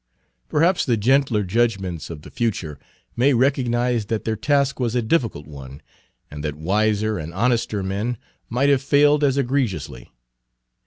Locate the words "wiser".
6.55-7.19